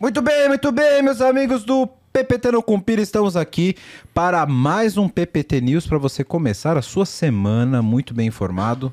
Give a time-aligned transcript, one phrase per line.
[0.00, 3.76] Muito bem, muito bem, meus amigos do PPT no Compira, estamos aqui
[4.14, 8.90] para mais um PPT News para você começar a sua semana muito bem informado,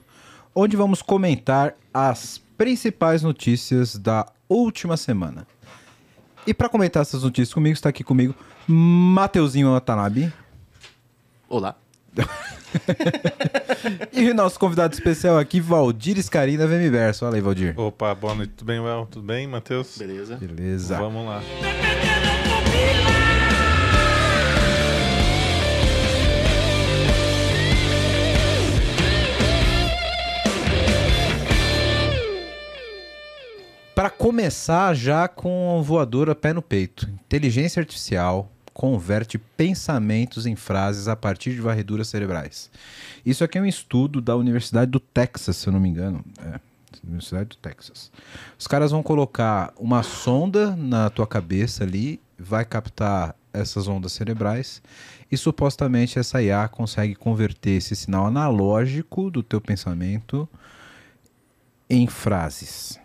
[0.53, 5.47] onde vamos comentar as principais notícias da última semana.
[6.45, 8.35] E para comentar essas notícias comigo, está aqui comigo
[8.67, 10.33] Mateuzinho Watanabe.
[11.47, 11.77] Olá.
[14.13, 17.21] E o nosso convidado especial aqui, Valdir Scarina Vemiverso.
[17.21, 17.79] Fala aí, Valdir.
[17.79, 18.53] Opa, boa noite.
[18.57, 19.07] Tudo bem, Well?
[19.09, 19.97] Tudo bem, Matheus?
[19.97, 20.35] Beleza.
[20.35, 20.97] Beleza.
[20.97, 21.41] Vamos lá.
[33.95, 37.09] Para começar já com voadora pé no peito.
[37.25, 42.69] Inteligência artificial converte pensamentos em frases a partir de varreduras cerebrais.
[43.25, 46.23] Isso aqui é um estudo da Universidade do Texas, se eu não me engano.
[46.39, 46.59] É,
[47.03, 48.11] Universidade do Texas.
[48.57, 54.79] Os caras vão colocar uma sonda na tua cabeça ali, vai captar essas ondas cerebrais
[55.31, 60.47] e supostamente essa IA consegue converter esse sinal analógico do teu pensamento
[61.89, 62.99] em frases.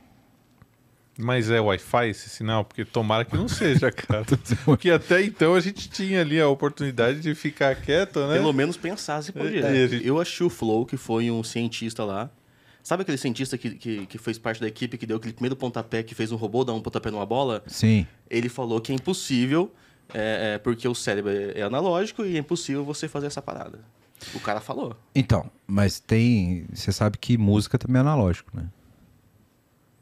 [1.19, 2.65] Mas é Wi-Fi esse sinal?
[2.65, 4.25] Porque tomara que não seja, cara.
[4.65, 8.37] Porque até então a gente tinha ali a oportunidade de ficar quieto, né?
[8.39, 9.61] Pelo menos pensar se podia.
[9.67, 12.31] É, gente- Eu achei o Flow, que foi um cientista lá.
[12.83, 16.03] Sabe aquele cientista que, que, que fez parte da equipe que deu aquele primeiro pontapé,
[16.03, 17.63] que fez um robô dar um pontapé numa bola?
[17.67, 18.07] Sim.
[18.29, 19.73] Ele falou que é impossível,
[20.15, 23.79] é, é, porque o cérebro é é analógico e é impossível você fazer essa parada.
[24.35, 24.97] O cara falou.
[25.15, 26.65] Então, mas tem.
[26.73, 28.65] Você sabe que música também é analógico, né?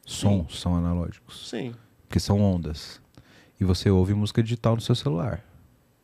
[0.04, 1.48] Sons são analógicos.
[1.48, 1.74] Sim.
[2.08, 3.00] Porque são ondas.
[3.60, 5.44] E você ouve música digital no seu celular.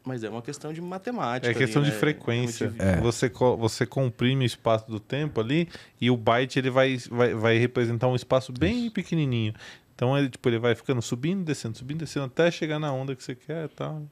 [0.05, 1.51] Mas é uma questão de matemática.
[1.51, 2.01] É questão ali, de né?
[2.01, 2.73] frequência.
[2.79, 3.01] É.
[3.01, 5.69] Você, co- você comprime o espaço do tempo ali
[6.01, 9.53] e o byte ele vai, vai, vai representar um espaço bem pequenininho.
[9.97, 13.25] Então ele, tipo, ele vai ficando subindo, descendo, subindo, descendo até chegar na onda que
[13.25, 14.03] você quer e tal.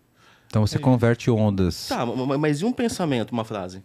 [0.49, 0.81] Então você É.
[0.81, 1.87] converte ondas.
[1.89, 3.81] Tá, ma- ma- mas e um pensamento, uma frase?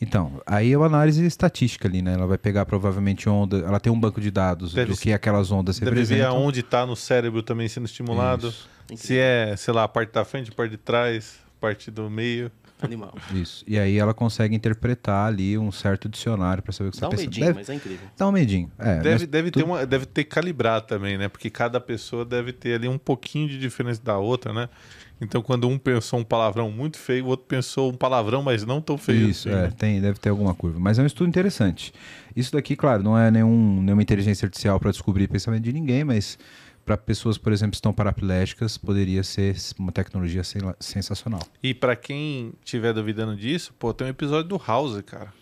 [0.00, 2.14] Então, aí é uma análise estatística ali, né?
[2.14, 3.58] Ela vai pegar provavelmente onda.
[3.58, 6.36] Ela tem um banco de dados Deve do que aquelas ondas Deve ver representam.
[6.36, 8.48] aonde está no cérebro também sendo estimulado.
[8.48, 8.68] Isso.
[8.96, 12.08] Se é, sei lá, a parte da frente, a parte de trás, a parte do
[12.08, 12.50] meio.
[12.82, 13.14] Animal.
[13.34, 13.64] Isso.
[13.66, 17.10] E aí ela consegue interpretar ali um certo dicionário para saber o que Dá um
[17.10, 17.30] você tá pensando.
[17.30, 18.08] medinho, Deve- mas é incrível.
[18.16, 18.70] Dá um medinho.
[18.78, 21.28] É, Deve, deve, tudo- ter uma, deve ter que calibrar também, né?
[21.28, 24.68] Porque cada pessoa deve ter ali um pouquinho de diferença da outra, né?
[25.22, 28.80] Então, quando um pensou um palavrão muito feio, o outro pensou um palavrão, mas não
[28.80, 29.28] tão feio.
[29.28, 29.70] Isso, assim, é, né?
[29.76, 30.78] tem, deve ter alguma curva.
[30.80, 31.92] Mas é um estudo interessante.
[32.34, 36.38] Isso daqui, claro, não é nenhum, nenhuma inteligência artificial para descobrir pensamento de ninguém, mas
[36.84, 41.40] para pessoas, por exemplo, que estão paraplégicas, poderia ser uma tecnologia sen- sensacional.
[41.62, 45.32] E pra quem tiver duvidando disso, pô, tem um episódio do House, cara.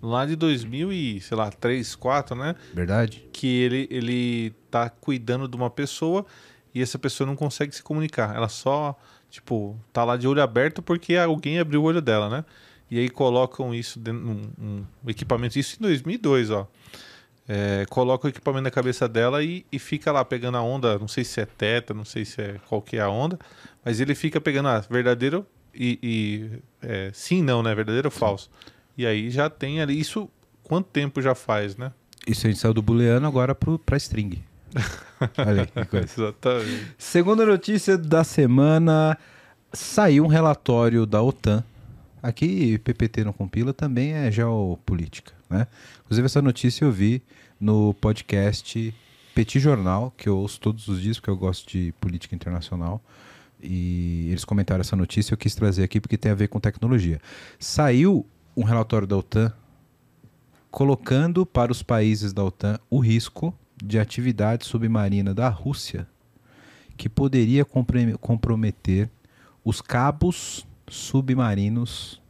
[0.00, 2.54] Lá de 2000 e, sei lá, 3, 4, né?
[2.74, 3.24] Verdade?
[3.32, 6.26] que ele, ele tá cuidando de uma pessoa
[6.74, 8.34] e essa pessoa não consegue se comunicar.
[8.34, 8.98] Ela só,
[9.30, 12.44] tipo, tá lá de olho aberto porque alguém abriu o olho dela, né?
[12.90, 16.68] E aí colocam isso dentro num um equipamento, isso em 2002, ó.
[17.48, 21.08] É, coloca o equipamento na cabeça dela e, e fica lá pegando a onda, não
[21.08, 23.38] sei se é teta, não sei se é qual que é a onda,
[23.84, 25.44] mas ele fica pegando a verdadeiro
[25.74, 27.74] e, e é, sim, não, né?
[27.74, 28.50] Verdadeiro ou falso.
[28.96, 30.28] E aí já tem ali, isso
[30.62, 31.92] quanto tempo já faz, né?
[32.26, 34.42] Isso a gente saiu do booleano agora para string.
[35.38, 36.06] Olha aí, que coisa.
[36.06, 36.94] Exatamente.
[36.96, 39.18] Segunda notícia da semana,
[39.72, 41.64] saiu um relatório da OTAN.
[42.22, 45.66] Aqui, PPT não compila, também é geopolítica, né?
[46.04, 47.22] Inclusive, essa notícia eu vi
[47.60, 48.94] no podcast
[49.34, 53.02] Petit Jornal, que eu ouço todos os dias, porque eu gosto de política internacional.
[53.62, 57.20] E eles comentaram essa notícia, eu quis trazer aqui porque tem a ver com tecnologia.
[57.58, 58.26] Saiu
[58.56, 59.52] um relatório da OTAN
[60.70, 66.08] colocando para os países da OTAN o risco de atividade submarina da Rússia
[66.96, 69.10] que poderia comprometer
[69.64, 72.20] os cabos submarinos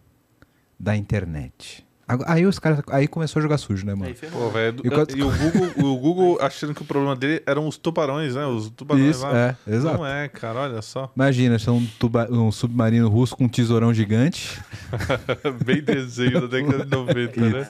[0.79, 1.87] da internet.
[2.27, 4.15] Aí os caras, aí começou a jogar sujo, né, mano?
[4.33, 7.67] Pô, velho, E quando- e o Google, o Google achando que o problema dele eram
[7.67, 8.47] os tubarões, né?
[8.47, 9.37] Os tubarões Isso, lá.
[9.37, 9.99] é, exato.
[9.99, 11.11] Não é, cara, olha só.
[11.15, 14.61] Imagina, se é um, tuba- um submarino russo com um tesourão gigante
[15.65, 17.69] Bem desenho da década de 90, né?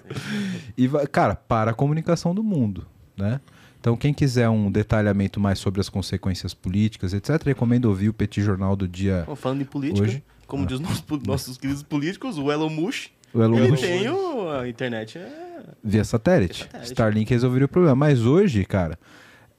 [0.77, 2.87] e cara, para a comunicação do mundo,
[3.17, 3.41] né?
[3.81, 8.41] Então, quem quiser um detalhamento mais sobre as consequências políticas, etc., recomendo ouvir o Petit
[8.41, 9.25] Jornal do dia.
[9.27, 10.23] Bom, falando em política, Hoje?
[10.47, 14.51] como diz nossos, nossos queridos políticos, o Elon Musk, O Elon ele Musk tem o,
[14.51, 15.19] a internet.
[15.19, 15.65] É...
[15.83, 16.65] via satélite.
[16.65, 16.87] Satélite.
[16.93, 17.95] Starlink resolveria o problema.
[17.97, 18.99] Mas hoje, cara,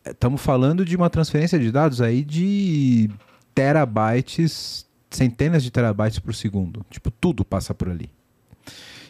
[0.05, 3.09] estamos falando de uma transferência de dados aí de
[3.55, 6.85] terabytes, centenas de terabytes por segundo.
[6.89, 8.09] Tipo, tudo passa por ali.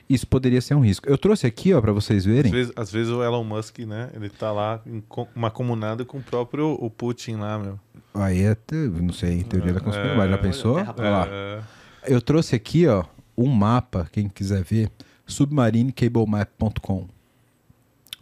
[0.09, 1.09] isso poderia ser um risco.
[1.09, 2.51] Eu trouxe aqui, ó, para vocês Às verem.
[2.51, 4.09] vezes, às vezes o Elon Musk, né?
[4.13, 7.79] Ele tá lá em co- uma comunada com o próprio o Putin lá, meu.
[8.13, 10.29] Aí é, te- não sei, teoria da conspiração.
[10.29, 10.75] Já pensou?
[10.75, 11.27] Olha lá.
[11.29, 11.59] É,
[12.07, 13.03] Eu trouxe aqui, ó,
[13.37, 14.91] um mapa, quem quiser ver,
[15.25, 17.07] submarinecablemap.com,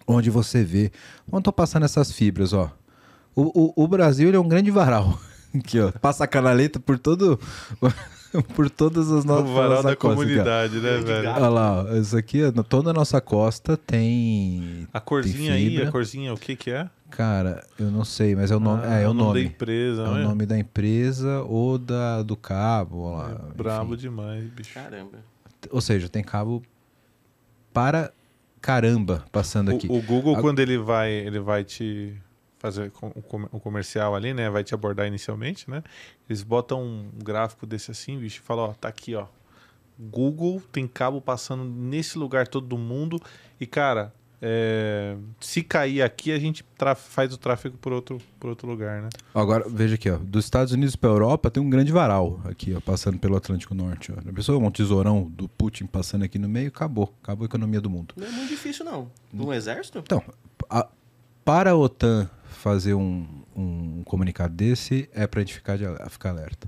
[0.08, 0.92] onde você vê
[1.28, 2.72] onde estão passando essas fibras, ó.
[3.36, 5.20] O, o, o Brasil é um grande varal.
[5.56, 7.40] Aqui, ó, passa a canaleta por todo
[8.56, 11.30] por todas as nossas o varal nossa da costa aqui, comunidade, né, velho?
[11.30, 12.40] Olha lá, ó, isso aqui,
[12.70, 16.90] toda a nossa costa tem A corzinha tem aí, a corzinha, o que que é?
[17.10, 19.44] Cara, eu não sei, mas é o nome, Ah, é, é o da nome.
[19.44, 20.24] empresa, É o olha.
[20.24, 23.32] nome da empresa ou da do cabo, ó lá.
[23.52, 24.02] É brabo enfim.
[24.04, 24.74] demais, bicho.
[24.74, 25.18] Caramba.
[25.70, 26.64] Ou seja, tem cabo
[27.74, 28.12] para
[28.62, 29.88] caramba passando aqui.
[29.90, 32.14] O, o Google, A- quando ele vai, ele vai te
[32.62, 34.50] fazer o com- o comercial ali, né?
[34.50, 35.84] Vai te abordar inicialmente, né?
[36.30, 39.26] Eles botam um gráfico desse assim, bicho, e falam, ó, tá aqui, ó.
[40.00, 43.20] Google tem cabo passando nesse lugar todo do mundo.
[43.60, 46.66] E, cara, é, se cair aqui, a gente
[46.98, 49.10] faz o tráfego por outro, por outro lugar, né?
[49.36, 50.18] Agora, veja aqui, ó.
[50.18, 54.12] Dos Estados Unidos para Europa tem um grande varal aqui, ó, passando pelo Atlântico Norte.
[54.12, 54.30] Ó.
[54.30, 57.14] A pessoa, um tesourão do Putin passando aqui no meio, acabou.
[57.22, 58.16] Acabou a economia do mundo.
[58.18, 59.12] Não é muito difícil, não.
[59.32, 60.00] No exército?
[60.00, 60.24] Então,
[60.70, 60.88] a-
[61.46, 63.26] para a OTAN fazer um,
[63.56, 66.68] um comunicado desse, é para a gente ficar, de, ficar alerta.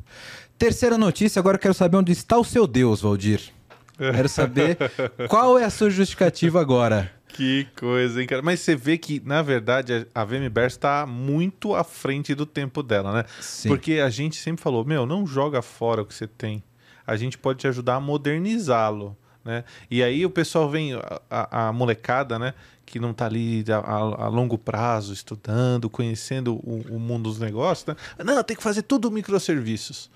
[0.58, 3.52] Terceira notícia, agora eu quero saber onde está o seu Deus, Valdir.
[3.98, 4.78] Quero saber
[5.30, 7.12] qual é a sua justificativa agora.
[7.28, 8.42] Que coisa, hein, cara?
[8.42, 13.12] Mas você vê que, na verdade, a VMBers está muito à frente do tempo dela,
[13.12, 13.26] né?
[13.40, 13.70] Sim.
[13.70, 16.64] Porque a gente sempre falou, meu, não joga fora o que você tem.
[17.06, 19.64] A gente pode te ajudar a modernizá-lo, né?
[19.90, 22.54] E aí o pessoal vem, a, a- a molecada, né?
[22.86, 23.78] Que não tá ali a,
[24.26, 27.96] a- longo prazo, estudando, conhecendo o, o mundo dos negócios, né?
[28.24, 30.10] Não, tem que fazer tudo microserviços.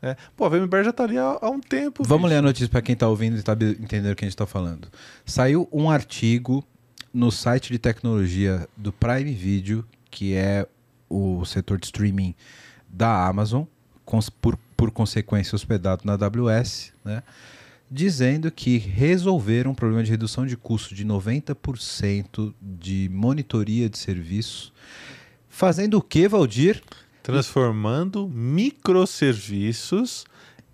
[0.00, 0.16] Né?
[0.36, 2.02] Pô, a VMBer já tá ali há, há um tempo.
[2.04, 2.32] Vamos bicho.
[2.34, 4.46] ler a notícia para quem está ouvindo e está entendendo o que a gente está
[4.46, 4.88] falando.
[5.24, 6.64] Saiu um artigo
[7.14, 10.66] no site de tecnologia do Prime Video, que é
[11.08, 12.34] o setor de streaming
[12.88, 13.64] da Amazon,
[14.40, 17.22] por, por consequência hospedado na AWS, né?
[17.92, 24.72] Dizendo que resolveram um problema de redução de custo de 90% de monitoria de serviço.
[25.48, 26.82] Fazendo o que, Valdir?
[27.22, 30.24] transformando microserviços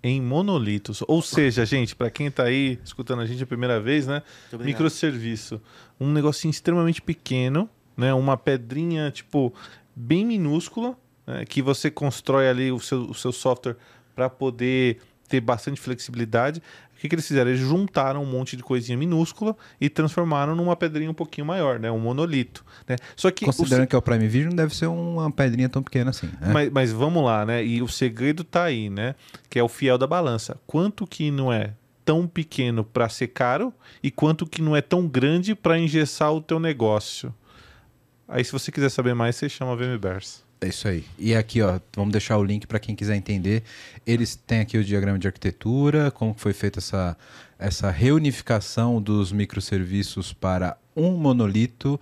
[0.01, 1.03] em monolitos.
[1.07, 4.23] Ou seja, gente, para quem está aí escutando a gente a primeira vez, né?
[4.59, 5.61] Microserviço,
[5.99, 8.13] um negocinho extremamente pequeno, né?
[8.13, 9.53] Uma pedrinha tipo
[9.95, 11.45] bem minúscula, né?
[11.45, 13.75] que você constrói ali o seu, o seu software
[14.15, 14.99] para poder
[15.29, 16.61] ter bastante flexibilidade.
[16.95, 17.49] O que, que eles fizeram?
[17.49, 21.89] Eles juntaram um monte de coisinha minúscula e transformaram numa pedrinha um pouquinho maior, né?
[21.89, 22.65] Um monolito.
[22.87, 22.97] Né?
[23.15, 25.81] Só que o Considerando que é o Prime Video, não deve ser uma pedrinha tão
[25.81, 26.27] pequena assim.
[26.41, 26.51] né?
[26.51, 27.63] mas, mas vamos lá, né?
[27.63, 29.15] E o segredo tá aí, né?
[29.49, 30.59] Que é o fiel da balança.
[30.67, 31.73] Quanto que não é
[32.03, 33.71] tão pequeno para ser caro
[34.01, 37.31] e quanto que não é tão grande para engessar o teu negócio.
[38.27, 40.43] Aí, se você quiser saber mais, você chama a VMBers.
[40.61, 41.05] É isso aí.
[41.17, 43.63] E aqui, ó, vamos deixar o link para quem quiser entender.
[44.05, 47.15] Eles têm aqui o diagrama de arquitetura, como foi feita essa,
[47.57, 51.97] essa reunificação dos microserviços para um monolito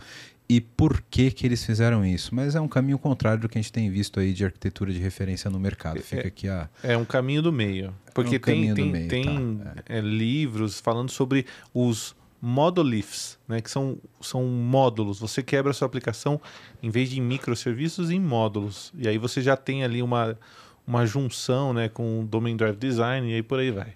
[0.49, 2.33] e por que que eles fizeram isso.
[2.33, 4.99] Mas é um caminho contrário do que a gente tem visto aí de arquitetura de
[4.99, 5.99] referência no mercado.
[6.01, 6.67] Fica aqui a...
[6.81, 7.93] É um caminho do meio.
[8.13, 13.61] Porque um tem, tem, meio, tem tá, é, livros falando sobre os monoliths, né?
[13.61, 15.19] Que são, são módulos.
[15.19, 16.39] Você quebra a sua aplicação,
[16.81, 18.91] em vez de em microserviços, em módulos.
[18.97, 20.37] E aí você já tem ali uma,
[20.85, 23.93] uma junção né, com o Domain Drive Design e aí por aí vai.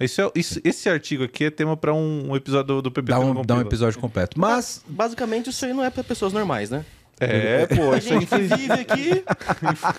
[0.00, 3.12] Esse, é, isso- esse artigo aqui é tema para um, um episódio do, do PPT
[3.12, 4.38] Dá um, dá um episódio completo.
[4.40, 6.84] Mas Basicamente, isso aí não é para pessoas normais, né?
[7.20, 9.24] É, pô, A isso gente que vive aqui,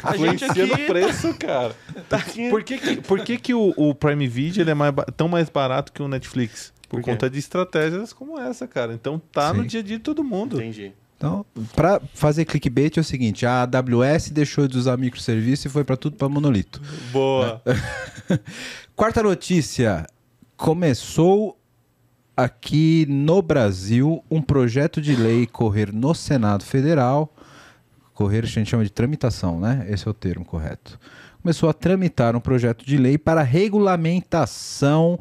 [0.03, 1.73] a gente aqui no preço, cara.
[2.09, 2.49] tá aqui.
[2.49, 5.47] Por que, que, por que, que o, o Prime Video ele é mais tão mais
[5.49, 6.73] barato que o Netflix?
[6.87, 8.93] Por, conta de estratégias como essa, cara.
[8.93, 9.67] Então tá no Sim.
[9.67, 10.57] dia a dia de todo mundo.
[10.57, 10.93] Entendi.
[11.17, 15.83] Então, para fazer clickbait é o seguinte: a AWS deixou de usar microserviço e foi
[15.83, 16.81] para tudo para monolito.
[17.11, 17.61] Boa.
[18.95, 20.05] Quarta notícia:
[20.57, 21.57] começou
[22.35, 27.33] aqui no Brasil um projeto de lei correr no Senado Federal.
[28.13, 29.85] Correr a gente chama de tramitação, né?
[29.89, 30.99] Esse é o termo correto.
[31.41, 35.19] Começou a tramitar um projeto de lei para regulamentação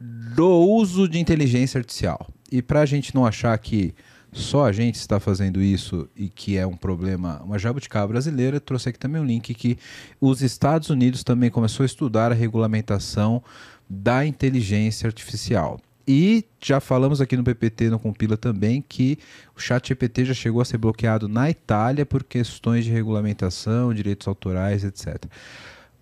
[0.00, 2.26] do uso de inteligência artificial.
[2.50, 3.94] E para a gente não achar que
[4.32, 8.88] só a gente está fazendo isso e que é um problema, uma jabuticaba brasileira, trouxe
[8.88, 9.76] aqui também um link que
[10.20, 13.42] os Estados Unidos também começou a estudar a regulamentação
[13.88, 15.80] da inteligência artificial.
[16.06, 19.18] E já falamos aqui no PPT, no Compila também, que
[19.56, 24.26] o chat GPT já chegou a ser bloqueado na Itália por questões de regulamentação, direitos
[24.26, 25.24] autorais, etc.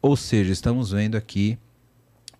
[0.00, 1.58] Ou seja, estamos vendo aqui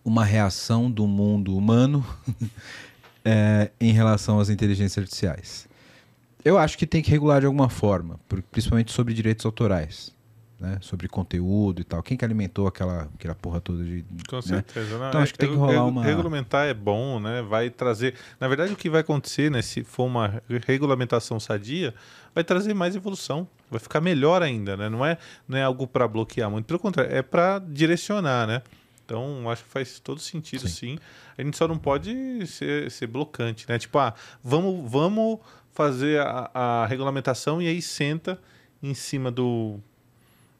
[0.08, 2.04] uma reação do mundo humano
[3.24, 5.68] é, em relação às inteligências artificiais.
[6.44, 8.18] Eu acho que tem que regular de alguma forma,
[8.50, 10.14] principalmente sobre direitos autorais,
[10.58, 10.78] né?
[10.80, 12.02] sobre conteúdo e tal.
[12.02, 14.04] Quem que alimentou aquela, aquela porra toda de.
[14.28, 14.42] Com né?
[14.42, 14.98] certeza.
[14.98, 15.08] né?
[15.08, 17.42] Então, acho que tem que rolar uma- Regulamentar é bom, né?
[17.42, 18.14] Vai trazer.
[18.40, 19.60] Na verdade, o que vai acontecer, né?
[19.60, 21.92] Se for uma regulamentação sadia,
[22.34, 23.46] vai trazer mais evolução.
[23.70, 24.88] Vai ficar melhor ainda, né?
[24.88, 26.64] Não é, não é algo para bloquear muito.
[26.64, 28.62] Pelo contrário, é para direcionar, né?
[29.08, 30.98] Então, acho que faz todo sentido, sim.
[31.38, 33.78] A gente só não pode ser, ser blocante, né?
[33.78, 34.12] Tipo, ah,
[34.44, 35.38] vamos, vamos
[35.72, 38.38] fazer a, a regulamentação e aí senta
[38.82, 39.80] em cima do,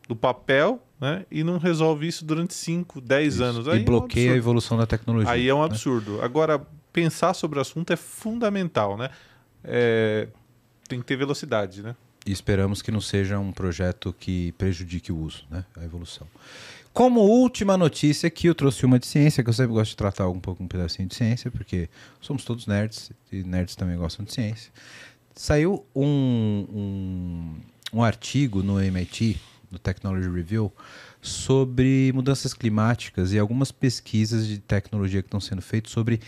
[0.08, 1.26] do papel, né?
[1.30, 3.68] E não resolve isso durante 5, 10 anos.
[3.68, 5.30] Aí e é um bloqueia a evolução da tecnologia.
[5.30, 5.66] Aí é um né?
[5.66, 6.22] absurdo.
[6.22, 6.58] Agora,
[6.90, 9.10] pensar sobre o assunto é fundamental, né?
[9.62, 10.26] É,
[10.88, 11.94] tem que ter velocidade, né?
[12.24, 15.64] E esperamos que não seja um projeto que prejudique o uso, né?
[15.76, 16.26] a evolução.
[16.98, 20.28] Como última notícia aqui, eu trouxe uma de ciência, que eu sempre gosto de tratar
[20.28, 21.88] um pouco um pedacinho de ciência, porque
[22.20, 24.72] somos todos nerds, e nerds também gostam de ciência.
[25.32, 27.54] Saiu um, um,
[27.92, 29.40] um artigo no MIT,
[29.70, 30.72] no Technology Review,
[31.22, 36.20] sobre mudanças climáticas e algumas pesquisas de tecnologia que estão sendo feitas sobre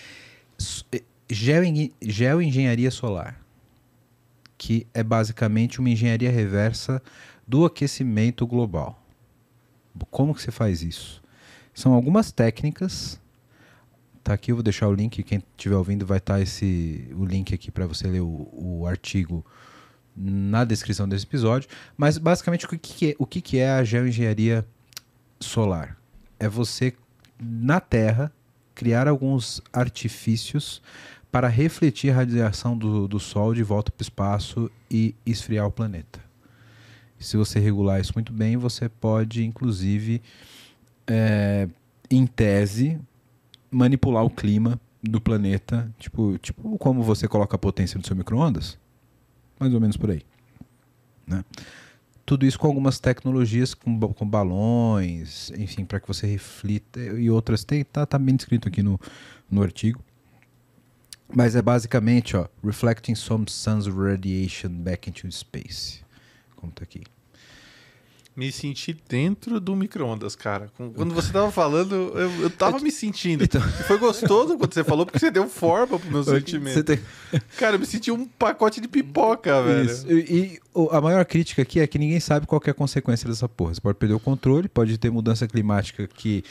[0.93, 3.41] eh, geoengen- geoengenharia solar
[4.57, 7.03] que é basicamente uma engenharia reversa
[7.45, 9.00] do aquecimento global.
[10.11, 11.23] Como que você faz isso?
[11.75, 13.21] São algumas técnicas.
[14.23, 15.23] Tá aqui, eu vou deixar o link.
[15.23, 19.45] Quem estiver ouvindo vai estar esse o link aqui para você ler o, o artigo
[20.15, 21.69] na descrição desse episódio.
[21.97, 24.67] Mas basicamente o que, que é, o que, que é a geoengenharia
[25.39, 25.97] solar?
[26.39, 26.95] É você
[27.39, 28.33] na Terra
[28.75, 30.83] criar alguns artifícios
[31.31, 35.71] para refletir a radiação do, do Sol de volta para o espaço e esfriar o
[35.71, 36.30] planeta.
[37.21, 40.23] Se você regular isso muito bem, você pode, inclusive,
[41.07, 41.69] é,
[42.11, 42.99] em tese,
[43.71, 48.79] manipular o clima do planeta, tipo, tipo como você coloca a potência no seu micro-ondas,
[49.59, 50.23] mais ou menos por aí.
[51.27, 51.45] Né?
[52.25, 57.65] Tudo isso com algumas tecnologias, com, com balões, enfim, para que você reflita e outras.
[57.65, 58.99] Tem, tá, tá bem descrito aqui no,
[59.51, 60.03] no artigo.
[61.33, 66.03] Mas é basicamente, ó, reflecting some sun's radiation back into space.
[66.61, 67.03] Como aqui.
[68.37, 70.71] Me senti dentro do micro-ondas, cara.
[70.95, 73.43] Quando você tava falando, eu, eu tava me sentindo.
[73.45, 76.75] Então- foi gostoso quando você falou, porque você deu forma pro meu sentimento.
[76.75, 77.01] Você tem-
[77.59, 79.85] Cara, eu me senti um pacote de pipoca, velho.
[79.91, 80.11] Isso.
[80.11, 80.15] E,
[80.55, 83.29] e o- a maior crítica aqui é que ninguém sabe qual que é a consequência
[83.29, 83.75] dessa porra.
[83.75, 86.43] Você pode perder o controle, pode ter mudança climática que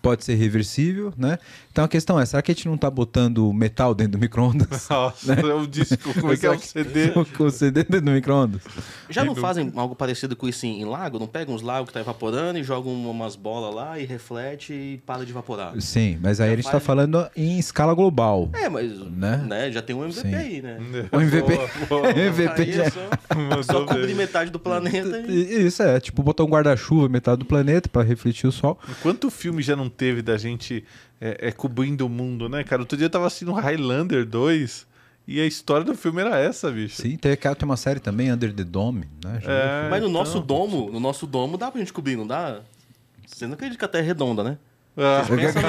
[0.00, 1.38] pode ser reversível, né?
[1.70, 4.86] Então a questão é, será que a gente não tá botando metal dentro do micro-ondas?
[4.88, 7.12] Nossa, é um disco, como é que é o CD?
[7.38, 8.62] O CD dentro do micro-ondas?
[9.10, 11.15] Já não fazem algo parecido com isso em, em lago?
[11.18, 15.00] Não pegam uns lagos que tá evaporando e jogam umas bolas lá e reflete e
[15.04, 15.80] para de evaporar?
[15.80, 18.48] Sim, mas aí Já a gente tá faz- falando em escala global.
[18.54, 19.44] É, mas Né?
[19.48, 19.72] né?
[19.72, 20.34] já tem um MVP Sim.
[20.34, 20.78] aí, né?
[21.12, 22.10] O MVP, Boa, boa.
[22.10, 25.30] MVP Aí já- é só, só cobrir metade do planeta e...
[25.32, 28.78] E- Isso é, tipo botar um guarda-chuva metade do planeta para refletir o sol.
[29.02, 30.84] Quanto filme já não teve da gente
[31.20, 32.82] é, é, cobrindo o mundo, né, cara?
[32.82, 34.86] Outro dia eu tava assistindo Highlander 2
[35.26, 37.00] e a história do filme era essa, bicho.
[37.02, 39.40] Sim, tem, tem uma série também, Under the Dome, né?
[39.44, 40.20] É, Mas no então.
[40.22, 42.60] nosso domo, no nosso domo dá pra gente cobrir, não dá?
[43.26, 44.58] Você não acredita que a Terra é redonda, né?
[44.98, 45.60] Ah, Pensa mesmo,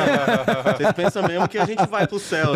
[0.77, 2.53] vocês pensam mesmo que a gente vai pro céu.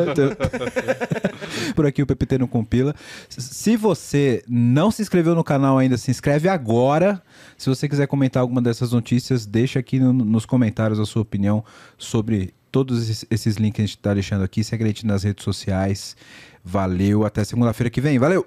[1.75, 2.95] Por aqui o PPT não compila.
[3.27, 7.21] Se você não se inscreveu no canal ainda, se inscreve agora.
[7.57, 11.63] Se você quiser comentar alguma dessas notícias, deixa aqui no- nos comentários a sua opinião
[11.97, 14.63] sobre todos esses, links que a gente está deixando aqui.
[14.63, 16.15] Segue a gente nas redes sociais.
[16.63, 18.17] Valeu, até segunda-feira que vem.
[18.17, 18.45] Valeu!